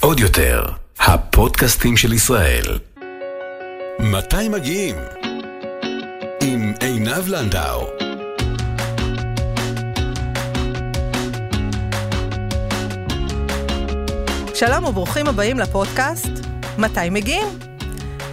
עוד 0.00 0.20
יותר, 0.20 0.64
הפודקאסטים 0.98 1.96
של 1.96 2.12
ישראל. 2.12 2.78
מתי 3.98 4.48
מגיעים? 4.48 4.96
עם 6.42 6.72
עינב 6.80 7.28
לנדאו. 7.28 7.86
שלום 14.54 14.84
וברוכים 14.84 15.28
הבאים 15.28 15.58
לפודקאסט 15.58 16.30
מתי 16.78 17.10
מגיעים? 17.10 17.58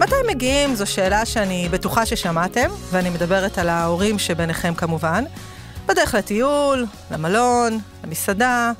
מתי 0.00 0.14
מגיעים 0.28 0.74
זו 0.74 0.86
שאלה 0.86 1.26
שאני 1.26 1.68
בטוחה 1.70 2.06
ששמעתם, 2.06 2.70
ואני 2.90 3.10
מדברת 3.10 3.58
על 3.58 3.68
ההורים 3.68 4.18
שביניכם 4.18 4.74
כמובן. 4.74 5.24
בדרך 5.86 6.14
לטיול, 6.14 6.86
למלון, 7.10 7.78
למסעדה. 8.04 8.72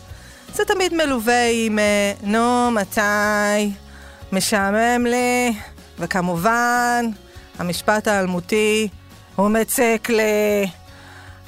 זה 0.55 0.65
תמיד 0.65 0.95
מלווה 0.95 1.51
עם 1.53 1.79
אה, 1.79 2.13
נו, 2.23 2.71
מתי, 2.71 3.73
משעמם 4.33 5.07
לי, 5.07 5.53
וכמובן, 5.99 7.07
המשפט 7.59 8.09
האלמותי, 8.09 8.89
הוא 9.37 9.49
מצק 9.49 10.09
לי. 10.09 10.71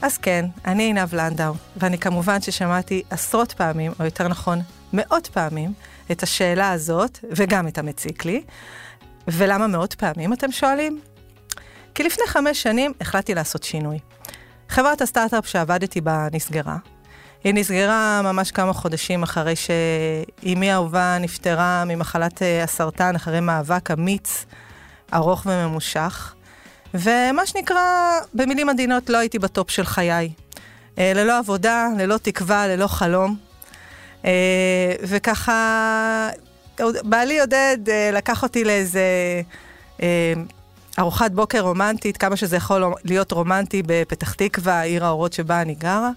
אז 0.02 0.18
כן, 0.18 0.46
אני 0.64 0.82
עינב 0.82 1.14
לנדאו, 1.14 1.54
ואני 1.76 1.98
כמובן 1.98 2.40
ששמעתי 2.40 3.02
עשרות 3.10 3.52
פעמים, 3.52 3.92
או 4.00 4.04
יותר 4.04 4.28
נכון, 4.28 4.60
מאות 4.92 5.26
פעמים, 5.26 5.72
את 6.12 6.22
השאלה 6.22 6.70
הזאת, 6.70 7.18
וגם 7.30 7.68
את 7.68 7.78
המציק 7.78 8.24
לי. 8.24 8.42
ולמה 9.28 9.66
מאות 9.66 9.94
פעמים, 9.94 10.32
אתם 10.32 10.52
שואלים? 10.52 11.00
כי 11.94 12.02
לפני 12.02 12.24
חמש 12.26 12.62
שנים 12.62 12.92
החלטתי 13.00 13.34
לעשות 13.34 13.62
שינוי. 13.62 13.98
חברת 14.68 15.02
הסטארט-אפ 15.02 15.46
שעבדתי 15.46 16.00
בה 16.00 16.28
נסגרה. 16.32 16.76
היא 17.44 17.54
נסגרה 17.54 18.20
ממש 18.22 18.50
כמה 18.50 18.72
חודשים 18.72 19.22
אחרי 19.22 19.54
שאימי 19.56 20.70
האהובה 20.70 21.18
נפטרה 21.20 21.84
ממחלת 21.86 22.42
אה, 22.42 22.62
הסרטן, 22.62 23.14
אחרי 23.14 23.40
מאבק 23.40 23.90
אמיץ, 23.90 24.44
ארוך 25.14 25.46
וממושך. 25.46 26.34
ומה 26.94 27.46
שנקרא, 27.46 27.80
במילים 28.34 28.68
עדינות, 28.68 29.10
לא 29.10 29.18
הייתי 29.18 29.38
בטופ 29.38 29.70
של 29.70 29.84
חיי. 29.84 30.32
אה, 30.98 31.12
ללא 31.14 31.38
עבודה, 31.38 31.88
ללא 31.98 32.16
תקווה, 32.22 32.66
ללא 32.66 32.86
חלום. 32.86 33.36
אה, 34.24 34.92
וככה, 35.02 36.28
בעלי 37.02 37.40
עודד 37.40 37.78
לקח 38.12 38.42
אותי 38.42 38.64
לאיזה 38.64 39.02
ארוחת 40.98 41.30
בוקר 41.30 41.60
רומנטית, 41.60 42.16
כמה 42.16 42.36
שזה 42.36 42.56
יכול 42.56 42.84
להיות 43.04 43.32
רומנטי 43.32 43.82
בפתח 43.86 44.34
תקווה, 44.34 44.80
עיר 44.80 45.04
האורות 45.04 45.32
שבה 45.32 45.62
אני 45.62 45.74
גרה. 45.74 46.10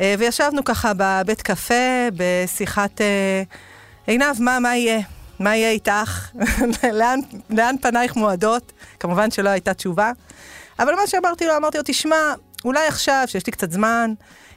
אה, 0.00 0.14
וישבנו 0.18 0.64
ככה 0.64 0.92
בבית 0.96 1.42
קפה, 1.42 2.08
בשיחת 2.16 3.00
אה, 3.00 3.42
עינב, 4.06 4.40
מה, 4.40 4.58
מה 4.58 4.76
יהיה? 4.76 5.00
מה 5.40 5.56
יהיה 5.56 5.70
איתך? 5.70 6.30
לאן, 6.98 7.20
לאן 7.50 7.76
פנייך 7.82 8.16
מועדות? 8.16 8.72
כמובן 9.00 9.30
שלא 9.30 9.48
הייתה 9.48 9.74
תשובה. 9.74 10.12
אבל 10.78 10.94
מה 10.94 11.06
שאמרתי 11.06 11.46
לו, 11.46 11.56
אמרתי 11.56 11.78
לו, 11.78 11.84
תשמע, 11.86 12.34
אולי 12.64 12.86
עכשיו, 12.86 13.24
שיש 13.26 13.46
לי 13.46 13.52
קצת 13.52 13.70
זמן, 13.70 14.14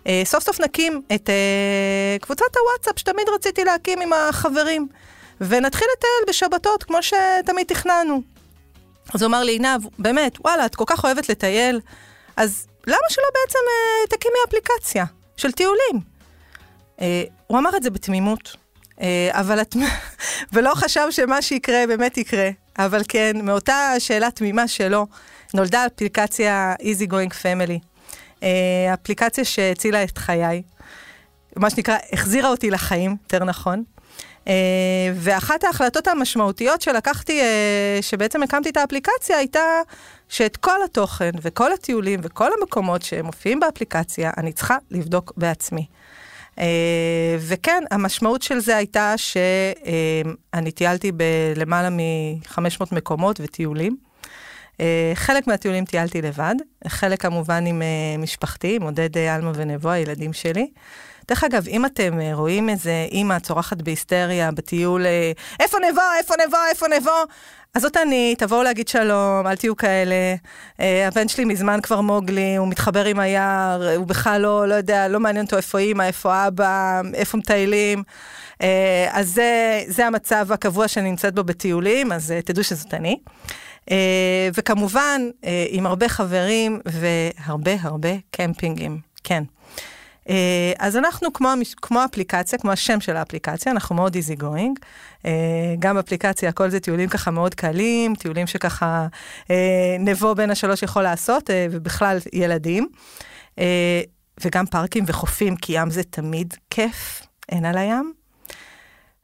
אה, 0.07 0.21
סוף 0.25 0.43
סוף 0.43 0.59
נקים 0.61 1.01
את 1.15 1.29
אה, 1.29 2.17
קבוצת 2.21 2.45
הוואטסאפ 2.57 2.99
שתמיד 2.99 3.29
רציתי 3.35 3.63
להקים 3.63 4.01
עם 4.01 4.13
החברים, 4.13 4.87
ונתחיל 5.41 5.87
לטייל 5.97 6.23
בשבתות 6.27 6.83
כמו 6.83 6.97
שתמיד 7.03 7.67
תכננו. 7.67 8.21
אז 9.13 9.21
הוא 9.21 9.29
אמר 9.29 9.43
לי, 9.43 9.51
עינב, 9.51 9.81
באמת, 9.99 10.37
וואלה, 10.45 10.65
את 10.65 10.75
כל 10.75 10.83
כך 10.87 11.03
אוהבת 11.03 11.29
לטייל, 11.29 11.79
אז 12.37 12.67
למה 12.87 13.09
שלא 13.09 13.25
בעצם 13.33 13.59
אה, 13.59 14.07
תקימי 14.17 14.35
אפליקציה 14.47 15.05
של 15.41 15.51
טיולים? 15.51 15.99
אה, 17.01 17.23
הוא 17.47 17.59
אמר 17.59 17.77
את 17.77 17.83
זה 17.83 17.89
בתמימות, 17.89 18.55
אה, 19.01 19.29
אבל 19.31 19.61
את... 19.61 19.75
ולא 20.53 20.71
חשב 20.75 21.07
שמה 21.11 21.41
שיקרה 21.41 21.87
באמת 21.87 22.17
יקרה, 22.17 22.49
אבל 22.77 23.01
כן, 23.07 23.31
מאותה 23.43 23.93
שאלה 23.99 24.31
תמימה 24.31 24.67
שלו, 24.67 25.07
נולדה 25.53 25.85
אפליקציה 25.85 26.75
Easy 26.79 27.11
Going 27.11 27.33
Family. 27.43 27.79
אה, 28.43 28.93
אפליקציה 28.93 29.45
שהצילה 29.45 30.03
את 30.03 30.17
חיי, 30.17 30.61
מה 31.55 31.69
שנקרא, 31.69 31.97
החזירה 32.13 32.49
אותי 32.49 32.71
לחיים, 32.71 33.15
יותר 33.23 33.43
נכון. 33.43 33.83
Uh, 34.45 34.49
ואחת 35.15 35.63
ההחלטות 35.63 36.07
המשמעותיות 36.07 36.81
שלקחתי, 36.81 37.41
uh, 37.41 37.43
שבעצם 38.01 38.43
הקמתי 38.43 38.69
את 38.69 38.77
האפליקציה, 38.77 39.37
הייתה 39.37 39.81
שאת 40.29 40.57
כל 40.57 40.83
התוכן 40.85 41.31
וכל 41.41 41.73
הטיולים 41.73 42.19
וכל 42.23 42.49
המקומות 42.59 43.01
שמופיעים 43.01 43.59
באפליקציה, 43.59 44.31
אני 44.37 44.53
צריכה 44.53 44.77
לבדוק 44.91 45.33
בעצמי. 45.37 45.85
Uh, 46.55 46.61
וכן, 47.39 47.83
המשמעות 47.91 48.41
של 48.41 48.59
זה 48.59 48.77
הייתה 48.77 49.13
שאני 49.17 50.71
טיילתי 50.71 51.11
בלמעלה 51.11 51.89
מ-500 51.89 52.85
מקומות 52.91 53.39
וטיולים. 53.43 54.10
Uh, 54.81 54.83
חלק 55.15 55.47
מהטיולים 55.47 55.85
טיילתי 55.85 56.21
לבד, 56.21 56.55
חלק 56.87 57.21
כמובן 57.21 57.65
עם 57.65 57.81
uh, 57.81 58.21
משפחתי, 58.21 58.75
עם 58.75 58.81
עודד 58.81 59.17
עלמה 59.17 59.51
ונבו, 59.55 59.89
הילדים 59.89 60.33
שלי. 60.33 60.67
דרך 61.27 61.43
אגב, 61.43 61.67
אם 61.67 61.85
אתם 61.85 62.19
אה, 62.21 62.31
רואים 62.33 62.69
איזה 62.69 63.07
אימא 63.11 63.39
צורחת 63.39 63.81
בהיסטריה 63.81 64.51
בטיול, 64.51 65.05
אה, 65.05 65.31
איפה 65.59 65.77
נבו, 65.91 66.01
איפה 66.17 66.33
נבו, 66.47 66.57
איפה 66.69 66.85
נבו, 66.87 67.11
אז 67.73 67.81
זאת 67.81 67.97
אני, 67.97 68.35
תבואו 68.37 68.63
להגיד 68.63 68.87
שלום, 68.87 69.47
אל 69.47 69.55
תהיו 69.55 69.75
כאלה. 69.75 70.35
אה, 70.79 71.07
הבן 71.07 71.27
שלי 71.27 71.45
מזמן 71.45 71.79
כבר 71.83 72.01
מוגלי, 72.01 72.55
הוא 72.55 72.67
מתחבר 72.67 73.05
עם 73.05 73.19
היער, 73.19 73.95
הוא 73.95 74.07
בכלל 74.07 74.41
לא, 74.41 74.67
לא 74.67 74.73
יודע, 74.73 75.07
לא 75.07 75.19
מעניין 75.19 75.45
אותו 75.45 75.57
איפה 75.57 75.77
אימא, 75.77 76.03
איפה 76.03 76.47
אבא, 76.47 77.01
איפה 77.13 77.37
מטיילים. 77.37 78.03
אז 79.11 79.29
זה, 79.29 79.81
זה 79.87 80.07
המצב 80.07 80.51
הקבוע 80.51 80.87
שאני 80.87 81.09
נמצאת 81.09 81.35
בו 81.35 81.43
בטיולים, 81.43 82.11
אז 82.11 82.33
תדעו 82.45 82.63
שזאת 82.63 82.93
אני. 82.93 83.17
וכמובן, 84.53 85.21
עם 85.69 85.85
הרבה 85.85 86.09
חברים 86.09 86.79
והרבה 86.85 87.71
הרבה 87.81 88.09
קמפינגים, 88.31 88.99
כן. 89.23 89.43
אה, 90.29 90.73
אז 90.79 90.97
אנחנו 90.97 91.33
כמו, 91.33 91.49
כמו 91.81 92.05
אפליקציה, 92.05 92.59
כמו 92.59 92.71
השם 92.71 93.01
של 93.01 93.15
האפליקציה, 93.15 93.71
אנחנו 93.71 93.95
מאוד 93.95 94.15
איזי 94.15 94.35
גוינג. 94.35 94.79
גם 95.79 95.97
אפליקציה, 95.97 96.49
הכל 96.49 96.69
זה 96.69 96.79
טיולים 96.79 97.09
ככה 97.09 97.31
מאוד 97.31 97.55
קלים, 97.55 98.15
טיולים 98.15 98.47
שככה 98.47 99.07
אה, 99.51 99.95
נבו 99.99 100.35
בין 100.35 100.51
השלוש 100.51 100.83
יכול 100.83 101.03
לעשות, 101.03 101.49
אה, 101.49 101.67
ובכלל 101.71 102.17
ילדים. 102.33 102.87
וגם 104.43 104.65
פארקים 104.65 105.03
וחופים, 105.07 105.55
כי 105.55 105.73
ים 105.75 105.89
זה 105.89 106.03
תמיד 106.03 106.53
כיף, 106.69 107.21
אין 107.49 107.65
על 107.65 107.77
הים. 107.77 108.13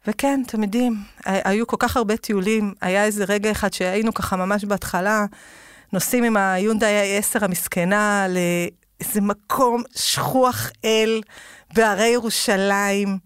וכן, 0.08 0.42
אתם 0.46 0.64
יודעים, 0.64 0.96
היו 1.26 1.68
כל 1.68 1.78
כך 1.80 1.98
הרבה 1.98 2.18
טיולים, 2.18 2.74
היה 2.82 3.06
איזה 3.06 3.26
רגע 3.28 3.52
אחד 3.52 3.74
שהיינו 3.74 4.14
ככה 4.14 4.36
ממש 4.36 4.66
בהתחלה, 4.66 5.26
נוסעים 5.94 6.24
עם 6.24 6.38
היונדאי 6.38 7.18
10 7.18 7.46
המסכנה 7.46 8.28
איזה 9.00 9.22
מקום 9.22 9.84
שכוח 9.96 10.72
אל 10.86 11.22
בהרי 11.74 12.08
ירושלים, 12.08 13.18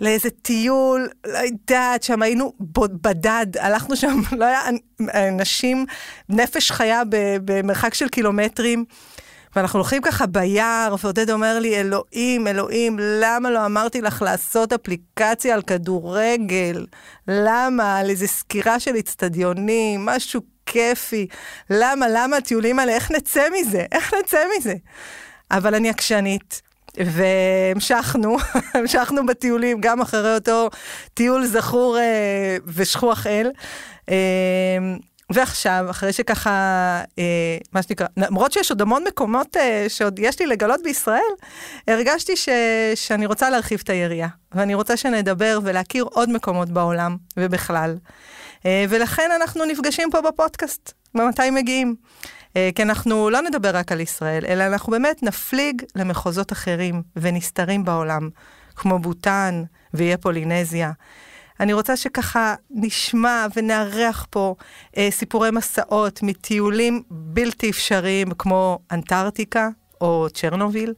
לאיזה 0.00 0.30
טיול, 0.30 1.08
לא 1.26 1.38
יודעת, 1.38 2.02
שם 2.02 2.22
היינו 2.22 2.52
בדד, 3.02 3.46
הלכנו 3.60 3.96
שם, 3.96 4.20
לא 4.38 4.44
היה 4.44 4.60
אנשים, 5.14 5.86
נפש 6.28 6.70
חיה 6.70 7.02
במרחק 7.44 7.94
של 7.94 8.08
קילומטרים. 8.08 8.84
ואנחנו 9.56 9.78
הולכים 9.78 10.02
ככה 10.02 10.26
ביער, 10.26 10.94
ועודד 11.02 11.30
אומר 11.30 11.58
לי, 11.58 11.80
אלוהים, 11.80 12.46
אלוהים, 12.46 12.96
למה 13.00 13.50
לא 13.50 13.66
אמרתי 13.66 14.00
לך 14.00 14.22
לעשות 14.22 14.72
אפליקציה 14.72 15.54
על 15.54 15.62
כדורגל? 15.62 16.86
למה? 17.28 17.98
על 17.98 18.10
איזה 18.10 18.26
סקירה 18.26 18.80
של 18.80 18.96
אצטדיונים, 18.98 20.06
משהו 20.06 20.40
כיפי. 20.66 21.26
למה, 21.70 22.06
למה 22.08 22.36
הטיולים 22.36 22.78
האלה, 22.78 22.92
איך 22.92 23.10
נצא 23.10 23.42
מזה? 23.60 23.84
איך 23.92 24.14
נצא 24.14 24.38
מזה? 24.58 24.74
אבל 25.50 25.74
אני 25.74 25.90
עקשנית. 25.90 26.62
והמשכנו, 26.96 28.36
המשכנו 28.74 29.26
בטיולים, 29.26 29.80
גם 29.80 30.00
אחרי 30.00 30.34
אותו 30.34 30.70
טיול 31.14 31.46
זכור 31.46 31.98
אה, 31.98 32.56
ושכוח 32.66 33.26
אל. 33.26 33.50
אה, 34.08 34.16
ועכשיו, 35.30 35.86
אחרי 35.90 36.12
שככה, 36.12 36.50
אה, 37.18 37.58
מה 37.72 37.82
שנקרא, 37.82 38.06
למרות 38.16 38.52
שיש 38.52 38.70
עוד 38.70 38.82
המון 38.82 39.04
מקומות 39.08 39.56
אה, 39.56 39.86
שעוד 39.88 40.18
יש 40.18 40.40
לי 40.40 40.46
לגלות 40.46 40.80
בישראל, 40.84 41.32
הרגשתי 41.88 42.36
ש, 42.36 42.48
שאני 42.94 43.26
רוצה 43.26 43.50
להרחיב 43.50 43.80
את 43.84 43.90
היריעה, 43.90 44.28
ואני 44.52 44.74
רוצה 44.74 44.96
שנדבר 44.96 45.58
ולהכיר 45.62 46.04
עוד 46.04 46.30
מקומות 46.30 46.70
בעולם 46.70 47.16
ובכלל. 47.36 47.96
אה, 48.66 48.84
ולכן 48.88 49.30
אנחנו 49.36 49.64
נפגשים 49.64 50.10
פה 50.10 50.20
בפודקאסט, 50.20 50.92
ומתי 51.14 51.50
מגיעים. 51.50 51.94
אה, 52.56 52.70
כי 52.74 52.82
אנחנו 52.82 53.30
לא 53.30 53.42
נדבר 53.42 53.76
רק 53.76 53.92
על 53.92 54.00
ישראל, 54.00 54.44
אלא 54.48 54.66
אנחנו 54.66 54.90
באמת 54.90 55.22
נפליג 55.22 55.82
למחוזות 55.96 56.52
אחרים 56.52 57.02
ונסתרים 57.16 57.84
בעולם, 57.84 58.28
כמו 58.76 58.98
בוטן 58.98 59.62
ואיי 59.94 60.16
פולינזיה. 60.16 60.92
אני 61.60 61.72
רוצה 61.72 61.96
שככה 61.96 62.54
נשמע 62.70 63.46
ונארח 63.56 64.26
פה 64.30 64.54
אה, 64.96 65.08
סיפורי 65.10 65.50
מסעות 65.50 66.22
מטיולים 66.22 67.02
בלתי 67.10 67.70
אפשריים 67.70 68.30
כמו 68.38 68.78
אנטארקטיקה 68.92 69.68
או 70.00 70.26
צ'רנוביל. 70.34 70.94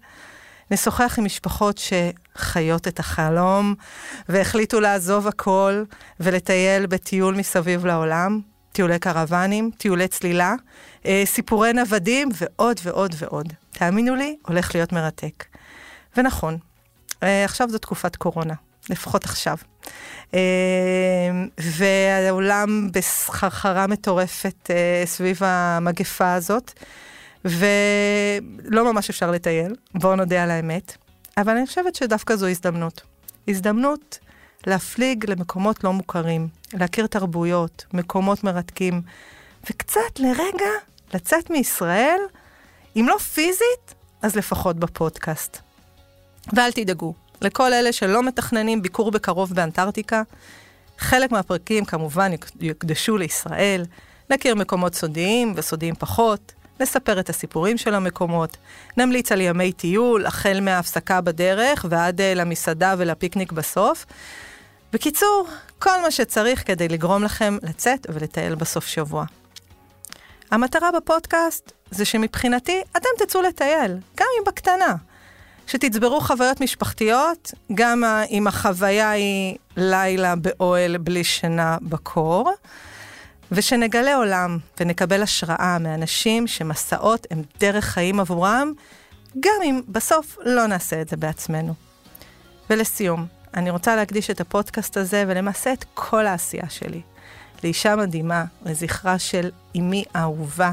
נשוחח 0.70 1.14
עם 1.18 1.24
משפחות 1.24 1.80
חיות 2.36 2.88
את 2.88 2.98
החלום, 2.98 3.74
והחליטו 4.28 4.80
לעזוב 4.80 5.28
הכל 5.28 5.82
ולטייל 6.20 6.86
בטיול 6.86 7.34
מסביב 7.34 7.86
לעולם, 7.86 8.40
טיולי 8.72 8.98
קרוונים, 8.98 9.70
טיולי 9.76 10.08
צלילה, 10.08 10.54
אה, 11.06 11.22
סיפורי 11.24 11.72
נוודים 11.72 12.28
ועוד 12.34 12.80
ועוד 12.82 13.14
ועוד. 13.18 13.52
תאמינו 13.70 14.14
לי, 14.14 14.36
הולך 14.46 14.74
להיות 14.74 14.92
מרתק. 14.92 15.44
ונכון, 16.16 16.58
אה, 17.22 17.44
עכשיו 17.44 17.68
זו 17.70 17.78
תקופת 17.78 18.16
קורונה, 18.16 18.54
לפחות 18.90 19.24
עכשיו. 19.24 19.56
אה, 20.34 20.40
והעולם 21.58 22.88
בסחרחרה 22.92 23.86
מטורפת 23.86 24.70
אה, 24.70 25.02
סביב 25.06 25.38
המגפה 25.40 26.34
הזאת, 26.34 26.72
ולא 27.44 28.92
ממש 28.92 29.10
אפשר 29.10 29.30
לטייל, 29.30 29.74
בואו 29.94 30.16
נודה 30.16 30.42
על 30.42 30.50
האמת, 30.50 30.96
אבל 31.36 31.56
אני 31.56 31.66
חושבת 31.66 31.94
שדווקא 31.94 32.36
זו 32.36 32.46
הזדמנות. 32.46 33.02
הזדמנות 33.48 34.18
להפליג 34.66 35.30
למקומות 35.30 35.84
לא 35.84 35.92
מוכרים, 35.92 36.48
להכיר 36.72 37.06
תרבויות, 37.06 37.84
מקומות 37.92 38.44
מרתקים, 38.44 39.02
וקצת 39.70 40.18
לרגע 40.18 40.70
לצאת 41.14 41.50
מישראל, 41.50 42.20
אם 42.96 43.06
לא 43.08 43.18
פיזית, 43.18 43.94
אז 44.22 44.36
לפחות 44.36 44.76
בפודקאסט. 44.76 45.58
ואל 46.52 46.72
תדאגו, 46.72 47.14
לכל 47.42 47.72
אלה 47.72 47.92
שלא 47.92 48.22
מתכננים 48.22 48.82
ביקור 48.82 49.10
בקרוב 49.10 49.54
באנטארקטיקה, 49.54 50.22
חלק 50.98 51.32
מהפרקים 51.32 51.84
כמובן 51.84 52.30
יוקדשו 52.60 53.16
לישראל, 53.16 53.84
נכיר 54.30 54.54
מקומות 54.54 54.94
סודיים 54.94 55.52
וסודיים 55.56 55.94
פחות, 55.94 56.52
נספר 56.80 57.20
את 57.20 57.28
הסיפורים 57.28 57.78
של 57.78 57.94
המקומות, 57.94 58.56
נמליץ 58.96 59.32
על 59.32 59.40
ימי 59.40 59.72
טיול, 59.72 60.26
החל 60.26 60.58
מההפסקה 60.62 61.20
בדרך 61.20 61.86
ועד 61.88 62.20
אה, 62.20 62.34
למסעדה 62.34 62.94
ולפיקניק 62.98 63.52
בסוף. 63.52 64.06
בקיצור, 64.92 65.48
כל 65.78 66.02
מה 66.02 66.10
שצריך 66.10 66.66
כדי 66.66 66.88
לגרום 66.88 67.22
לכם 67.24 67.58
לצאת 67.62 68.06
ולטייל 68.12 68.54
בסוף 68.54 68.86
שבוע. 68.86 69.24
המטרה 70.50 70.90
בפודקאסט 70.92 71.72
זה 71.90 72.04
שמבחינתי 72.04 72.82
אתם 72.96 73.08
תצאו 73.18 73.42
לטייל, 73.42 73.92
גם 74.16 74.26
אם 74.38 74.44
בקטנה. 74.46 74.94
שתצברו 75.66 76.20
חוויות 76.20 76.60
משפחתיות, 76.60 77.50
גם 77.74 78.04
אם 78.30 78.46
החוויה 78.46 79.10
היא 79.10 79.56
לילה 79.76 80.36
באוהל 80.36 80.96
בלי 80.98 81.24
שינה 81.24 81.78
בקור, 81.82 82.52
ושנגלה 83.52 84.16
עולם 84.16 84.58
ונקבל 84.80 85.22
השראה 85.22 85.76
מאנשים 85.80 86.46
שמסעות 86.46 87.26
הם 87.30 87.42
דרך 87.60 87.84
חיים 87.84 88.20
עבורם, 88.20 88.72
גם 89.40 89.62
אם 89.64 89.80
בסוף 89.88 90.38
לא 90.44 90.66
נעשה 90.66 91.00
את 91.00 91.08
זה 91.08 91.16
בעצמנו. 91.16 91.74
ולסיום, 92.70 93.26
אני 93.54 93.70
רוצה 93.70 93.96
להקדיש 93.96 94.30
את 94.30 94.40
הפודקאסט 94.40 94.96
הזה 94.96 95.24
ולמעשה 95.28 95.72
את 95.72 95.84
כל 95.94 96.26
העשייה 96.26 96.68
שלי 96.68 97.00
לאישה 97.64 97.96
מדהימה, 97.96 98.44
לזכרה 98.64 99.18
של 99.18 99.50
אמי 99.76 100.04
האהובה 100.14 100.70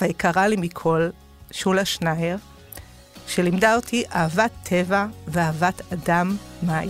והיקרה 0.00 0.48
לי 0.48 0.56
מכל, 0.58 1.08
שולה 1.50 1.84
שנייר, 1.84 2.38
שלימדה 3.28 3.76
אותי 3.76 4.04
אהבת 4.14 4.50
טבע 4.62 5.06
ואהבת 5.28 5.82
אדם 5.92 6.36
מהי. 6.62 6.88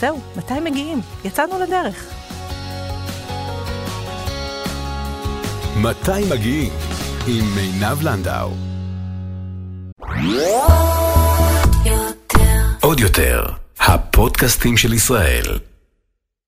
זהו, 0.00 0.20
מתי 0.36 0.60
מגיעים? 0.60 1.00
יצאנו 1.24 1.58
לדרך. 1.58 2.14
מתי 5.76 6.24
מגיעים? 6.30 6.72
עם 7.26 7.58
עינב 7.58 8.02
לנדאו. 8.02 8.50
עוד 12.80 13.00
יותר, 13.00 13.44
הפודקאסטים 13.80 14.76
של 14.76 14.92
ישראל. 14.92 15.58